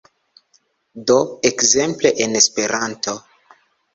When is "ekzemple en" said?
1.49-2.39